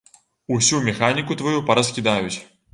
[0.55, 2.37] Усю механіку тваю параскідаюць!